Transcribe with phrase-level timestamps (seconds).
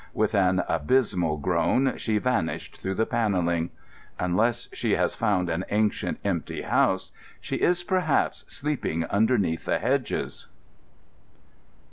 [0.15, 3.69] With an abysmal groan she vanished through the panelling.
[4.17, 10.47] Unless she has found an ancient, empty house, she is perhaps sleeping underneath the hedges.